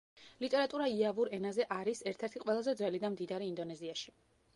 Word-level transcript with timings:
ლიტერატურა 0.43 0.85
იავურ 0.93 1.29
ენაზე 1.37 1.67
არის 1.75 2.01
ერთ-ერთი 2.13 2.41
ყველაზე 2.45 2.75
ძველი 2.81 3.03
და 3.05 3.13
მდიდარი 3.17 3.51
ინდონეზიაში. 3.51 4.15